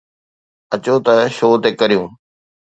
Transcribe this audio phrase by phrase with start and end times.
[0.73, 2.09] اچو ته شو تي ڪريون